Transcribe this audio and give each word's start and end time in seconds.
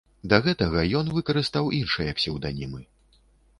Да 0.29 0.37
гэтага 0.45 0.85
ён 1.01 1.11
выкарыстаў 1.17 1.71
іншыя 1.81 2.17
псеўданімы. 2.21 2.85